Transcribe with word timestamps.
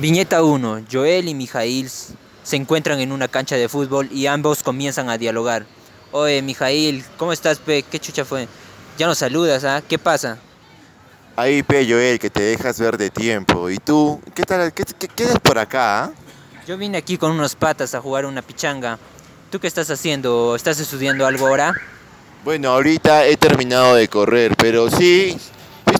Viñeta 0.00 0.42
1. 0.42 0.86
Joel 0.90 1.28
y 1.28 1.34
Mijail 1.34 1.90
se 2.42 2.56
encuentran 2.56 3.00
en 3.00 3.12
una 3.12 3.28
cancha 3.28 3.56
de 3.56 3.68
fútbol 3.68 4.08
y 4.10 4.26
ambos 4.28 4.62
comienzan 4.62 5.10
a 5.10 5.18
dialogar. 5.18 5.66
Oye, 6.10 6.40
Mijail, 6.40 7.04
¿cómo 7.18 7.34
estás, 7.34 7.58
pe? 7.58 7.82
¿Qué 7.82 7.98
chucha 8.00 8.24
fue? 8.24 8.48
Ya 8.96 9.06
nos 9.06 9.18
saludas, 9.18 9.62
¿ah? 9.64 9.82
¿Qué 9.86 9.98
pasa? 9.98 10.38
Ahí, 11.36 11.62
pe, 11.62 11.86
Joel, 11.86 12.18
que 12.18 12.30
te 12.30 12.40
dejas 12.40 12.80
ver 12.80 12.96
de 12.96 13.10
tiempo. 13.10 13.68
¿Y 13.68 13.76
tú? 13.76 14.22
¿Qué 14.34 14.42
tal? 14.44 14.72
¿Qué, 14.72 14.84
qué, 14.98 15.06
qué 15.06 15.26
por 15.42 15.58
acá? 15.58 16.04
ah? 16.04 16.12
Yo 16.66 16.78
vine 16.78 16.96
aquí 16.96 17.18
con 17.18 17.32
unos 17.32 17.54
patas 17.54 17.94
a 17.94 18.00
jugar 18.00 18.24
una 18.24 18.40
pichanga. 18.40 18.98
¿Tú 19.50 19.60
qué 19.60 19.66
estás 19.66 19.90
haciendo? 19.90 20.56
¿Estás 20.56 20.80
estudiando 20.80 21.26
algo 21.26 21.46
ahora? 21.46 21.74
Bueno, 22.42 22.70
ahorita 22.70 23.26
he 23.26 23.36
terminado 23.36 23.96
de 23.96 24.08
correr, 24.08 24.56
pero 24.56 24.88
sí 24.90 25.36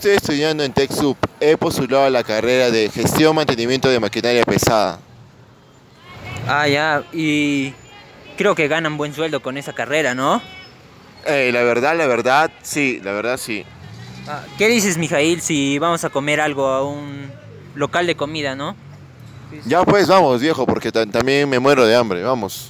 estoy 0.00 0.12
estudiando 0.16 0.64
en 0.64 0.72
TechSoup. 0.72 1.18
He 1.40 1.58
postulado 1.58 2.04
a 2.04 2.10
la 2.10 2.24
carrera 2.24 2.70
de 2.70 2.88
gestión 2.88 3.36
mantenimiento 3.36 3.88
de 3.90 4.00
maquinaria 4.00 4.42
pesada. 4.44 4.98
Ah, 6.48 6.66
ya. 6.66 7.04
Y 7.12 7.74
creo 8.38 8.54
que 8.54 8.66
ganan 8.66 8.96
buen 8.96 9.12
sueldo 9.12 9.42
con 9.42 9.58
esa 9.58 9.74
carrera, 9.74 10.14
¿no? 10.14 10.40
Eh, 11.26 11.50
la 11.52 11.62
verdad, 11.62 11.94
la 11.98 12.06
verdad, 12.06 12.50
sí, 12.62 12.98
la 13.04 13.12
verdad, 13.12 13.36
sí. 13.36 13.64
Ah, 14.26 14.42
¿Qué 14.56 14.68
dices, 14.68 14.96
Mijail, 14.96 15.42
si 15.42 15.78
vamos 15.78 16.02
a 16.04 16.08
comer 16.08 16.40
algo 16.40 16.66
a 16.68 16.82
un 16.82 17.30
local 17.74 18.06
de 18.06 18.14
comida, 18.14 18.56
no? 18.56 18.74
Ya 19.66 19.82
pues, 19.84 20.08
vamos, 20.08 20.40
viejo, 20.40 20.64
porque 20.64 20.90
ta- 20.90 21.04
también 21.04 21.46
me 21.46 21.58
muero 21.58 21.84
de 21.84 21.94
hambre, 21.94 22.22
vamos. 22.22 22.68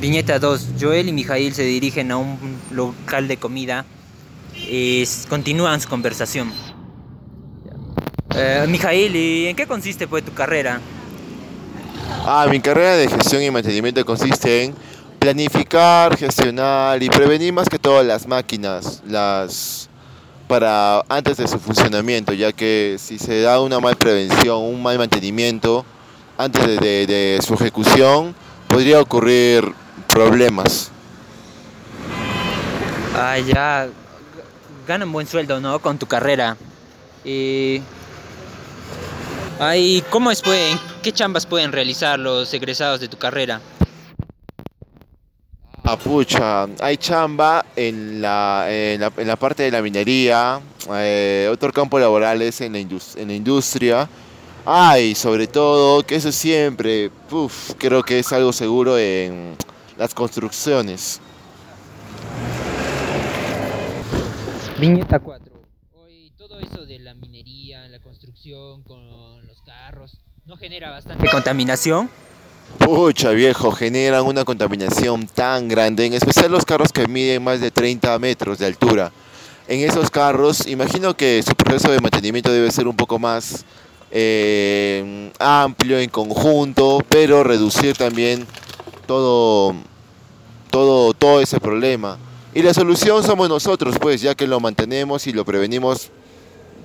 Viñeta 0.00 0.38
2. 0.38 0.66
Joel 0.78 1.08
y 1.08 1.12
Mijail 1.12 1.54
se 1.54 1.62
dirigen 1.62 2.10
a 2.12 2.18
un 2.18 2.58
local 2.72 3.26
de 3.26 3.38
comida 3.38 3.86
y 4.68 5.04
continúan 5.28 5.80
su 5.80 5.88
conversación. 5.88 6.52
Eh, 8.34 8.66
Mijail, 8.68 9.14
¿y 9.16 9.46
en 9.46 9.56
qué 9.56 9.66
consiste 9.66 10.06
pues 10.06 10.24
tu 10.24 10.32
carrera? 10.32 10.80
Ah, 12.26 12.46
mi 12.50 12.60
carrera 12.60 12.96
de 12.96 13.08
gestión 13.08 13.42
y 13.42 13.50
mantenimiento 13.50 14.04
consiste 14.04 14.64
en 14.64 14.74
planificar, 15.18 16.16
gestionar 16.16 17.02
y 17.02 17.08
prevenir 17.08 17.52
más 17.52 17.68
que 17.68 17.78
todo 17.78 18.02
las 18.02 18.26
máquinas, 18.26 19.02
las 19.06 19.88
para 20.48 21.02
antes 21.08 21.38
de 21.38 21.48
su 21.48 21.58
funcionamiento, 21.58 22.32
ya 22.32 22.52
que 22.52 22.96
si 23.00 23.18
se 23.18 23.40
da 23.40 23.60
una 23.60 23.80
mal 23.80 23.96
prevención, 23.96 24.62
un 24.62 24.80
mal 24.82 24.96
mantenimiento 24.98 25.84
antes 26.38 26.64
de, 26.66 26.76
de- 26.78 27.06
de 27.06 27.40
su 27.44 27.54
ejecución, 27.54 28.34
podría 28.68 29.00
ocurrir 29.00 29.64
problemas. 30.06 30.90
Ah, 33.16 33.38
ya. 33.38 33.88
G- 34.86 34.88
Ganan 34.88 35.12
buen 35.12 35.26
sueldo, 35.26 35.60
¿no? 35.60 35.78
Con 35.80 35.98
tu 35.98 36.06
carrera. 36.06 36.56
Ay, 39.58 40.04
¿cómo 40.10 40.30
es, 40.30 40.42
pues? 40.42 40.72
¿En 40.72 40.78
¿Qué 41.02 41.12
chambas 41.12 41.46
pueden 41.46 41.72
realizar 41.72 42.18
los 42.18 42.52
egresados 42.52 43.00
de 43.00 43.08
tu 43.08 43.16
carrera? 43.16 43.60
Ah, 45.84 46.66
hay 46.80 46.96
chamba 46.96 47.64
en 47.76 48.20
la, 48.20 48.66
en 48.68 49.00
la, 49.00 49.36
parte 49.36 49.62
de 49.62 49.70
la 49.70 49.80
minería, 49.80 50.60
eh, 50.90 51.48
otro 51.50 51.72
campo 51.72 51.96
laboral 51.98 52.42
es 52.42 52.60
en 52.60 52.72
la, 52.72 52.80
en 52.80 53.28
la 53.28 53.32
industria. 53.32 54.08
Ay, 54.64 55.14
sobre 55.14 55.46
todo, 55.46 56.02
que 56.02 56.16
eso 56.16 56.32
siempre, 56.32 57.12
uf, 57.30 57.74
creo 57.78 58.02
que 58.02 58.18
es 58.18 58.32
algo 58.32 58.52
seguro 58.52 58.98
en 58.98 59.54
las 59.96 60.12
construcciones. 60.12 61.20
Viñeta 64.78 65.18
4. 65.20 65.52
Hoy 65.94 66.32
todo 66.36 66.60
eso 66.60 66.84
de 66.84 66.98
la 66.98 67.14
minería, 67.14 67.88
la 67.88 67.98
construcción 67.98 68.82
con 68.82 69.46
los 69.46 69.62
carros, 69.62 70.18
¿no 70.44 70.58
genera 70.58 70.90
bastante 70.90 71.26
contaminación? 71.30 72.10
Pucha, 72.78 73.30
viejo, 73.30 73.72
generan 73.72 74.26
una 74.26 74.44
contaminación 74.44 75.26
tan 75.28 75.68
grande, 75.68 76.04
en 76.04 76.12
especial 76.12 76.52
los 76.52 76.66
carros 76.66 76.92
que 76.92 77.06
miden 77.08 77.42
más 77.42 77.62
de 77.62 77.70
30 77.70 78.18
metros 78.18 78.58
de 78.58 78.66
altura. 78.66 79.12
En 79.66 79.80
esos 79.80 80.10
carros, 80.10 80.66
imagino 80.66 81.16
que 81.16 81.42
su 81.42 81.54
proceso 81.54 81.90
de 81.90 82.00
mantenimiento 82.00 82.52
debe 82.52 82.70
ser 82.70 82.86
un 82.86 82.96
poco 82.96 83.18
más 83.18 83.64
eh, 84.10 85.32
amplio 85.38 85.98
en 85.98 86.10
conjunto, 86.10 86.98
pero 87.08 87.42
reducir 87.44 87.96
también 87.96 88.46
todo, 89.06 89.74
todo, 90.70 91.14
todo 91.14 91.40
ese 91.40 91.60
problema. 91.60 92.18
Y 92.56 92.62
la 92.62 92.72
solución 92.72 93.22
somos 93.22 93.50
nosotros, 93.50 93.98
pues, 94.00 94.22
ya 94.22 94.34
que 94.34 94.46
lo 94.46 94.58
mantenemos 94.60 95.26
y 95.26 95.32
lo 95.34 95.44
prevenimos 95.44 96.08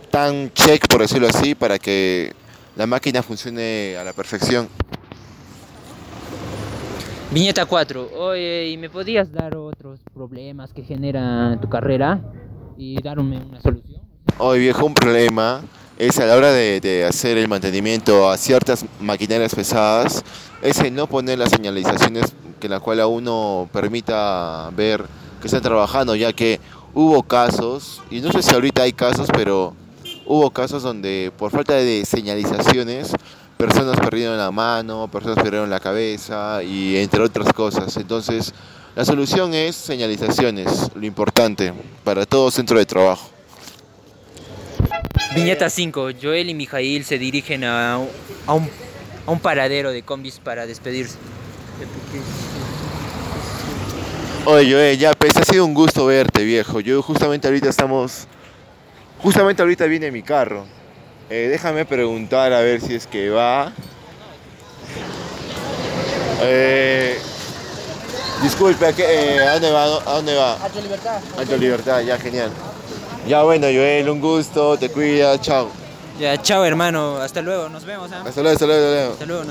tan 0.10 0.52
check, 0.52 0.86
por 0.90 1.00
decirlo 1.00 1.30
así, 1.30 1.56
para 1.56 1.80
que 1.80 2.34
la 2.76 2.86
máquina 2.86 3.24
funcione 3.24 3.96
a 3.96 4.04
la 4.04 4.12
perfección. 4.12 4.68
Viñeta 7.32 7.66
4. 7.66 8.10
Oye, 8.18 8.68
¿y 8.68 8.76
me 8.76 8.90
podías 8.90 9.32
dar 9.32 9.56
otros 9.56 10.02
problemas 10.14 10.74
que 10.74 10.84
genera 10.84 11.58
tu 11.62 11.70
carrera 11.70 12.20
y 12.78 13.02
darme 13.02 13.38
una 13.38 13.62
solución? 13.62 14.02
Hoy 14.40 14.60
viejo, 14.60 14.86
un 14.86 14.94
problema 14.94 15.62
es 15.98 16.20
a 16.20 16.26
la 16.26 16.36
hora 16.36 16.52
de, 16.52 16.82
de 16.82 17.06
hacer 17.06 17.38
el 17.38 17.48
mantenimiento 17.48 18.30
a 18.30 18.38
ciertas 18.38 18.86
maquinarias 19.00 19.56
pesadas, 19.56 20.22
es 20.62 20.80
el 20.80 20.94
no 20.94 21.08
poner 21.08 21.40
las 21.40 21.52
señalizaciones 21.52 22.26
que 22.60 22.68
la 22.68 22.82
cual 22.82 23.00
a 23.00 23.08
uno 23.08 23.70
permita 23.72 24.70
ver 24.76 25.06
que 25.42 25.48
están 25.48 25.62
trabajando, 25.62 26.16
ya 26.16 26.32
que 26.32 26.60
hubo 26.94 27.24
casos, 27.24 28.02
y 28.10 28.22
no 28.22 28.32
sé 28.32 28.42
si 28.42 28.54
ahorita 28.54 28.84
hay 28.84 28.94
casos, 28.94 29.28
pero 29.34 29.74
hubo 30.26 30.50
casos 30.52 30.84
donde 30.84 31.32
por 31.38 31.52
falta 31.52 31.74
de 31.74 32.06
señalizaciones 32.06 33.14
personas 33.58 34.00
perdieron 34.00 34.38
la 34.38 34.50
mano, 34.50 35.08
personas 35.08 35.38
perdieron 35.38 35.70
la 35.70 35.80
cabeza 35.80 36.64
y 36.64 36.98
entre 36.98 37.22
otras 37.22 37.54
cosas. 37.54 37.96
Entonces, 37.98 38.54
la 38.96 39.06
solución 39.06 39.54
es 39.54 39.76
señalizaciones, 39.76 40.90
lo 40.96 41.06
importante 41.06 41.72
para 42.04 42.26
todo 42.26 42.50
centro 42.50 42.80
de 42.80 42.86
trabajo. 42.88 43.30
Viñeta 45.36 45.70
5. 45.70 46.10
Joel 46.20 46.50
y 46.50 46.56
Mijail 46.56 47.06
se 47.06 47.20
dirigen 47.20 47.64
a, 47.64 47.94
a 47.94 48.54
un, 48.54 48.68
a 49.28 49.32
un 49.32 49.40
paradero 49.40 49.92
de 49.92 50.02
combis 50.02 50.40
para 50.40 50.66
despedirse. 50.66 51.18
Oye, 54.46 54.72
Joel, 54.72 54.98
ya, 54.98 55.14
pues 55.14 55.36
ha 55.38 55.44
sido 55.44 55.66
un 55.66 55.74
gusto 55.74 56.06
verte, 56.06 56.44
viejo. 56.44 56.80
Yo 56.80 57.02
justamente 57.02 57.48
ahorita 57.48 57.70
estamos. 57.70 58.28
Justamente 59.22 59.62
ahorita 59.62 59.86
viene 59.86 60.12
mi 60.12 60.24
carro. 60.24 60.66
Eh, 61.30 61.48
déjame 61.50 61.86
preguntar 61.86 62.52
a 62.52 62.62
ver 62.62 62.82
si 62.82 62.96
es 62.96 63.06
que 63.08 63.30
va. 63.30 63.72
Eh, 66.42 67.20
disculpe, 68.42 68.86
¿a, 68.86 68.90
eh, 68.90 69.40
¿a 69.48 69.54
dónde 69.54 69.72
va? 69.72 69.84
¿A 69.84 70.16
dónde 70.16 70.36
va? 70.36 70.54
A 70.56 70.70
libertad. 70.82 71.22
A 71.38 71.56
libertad, 71.56 72.02
ya, 72.02 72.18
genial. 72.18 72.50
Ya, 73.28 73.44
bueno, 73.44 73.68
Joel, 73.68 74.10
un 74.10 74.20
gusto, 74.20 74.78
te 74.78 74.90
cuidas, 74.90 75.40
chao. 75.42 75.70
Ya, 76.20 76.42
chao 76.42 76.66
hermano, 76.66 77.18
hasta 77.18 77.42
luego, 77.42 77.70
nos 77.70 77.86
vemos. 77.86 78.12
¿ah? 78.12 78.24
Hasta 78.28 78.42
luego, 78.42 78.54
hasta 78.54 78.66
luego, 78.66 78.84
hasta 78.84 78.96
luego. 78.96 79.14
Hasta 79.14 79.26
luego. 79.26 79.40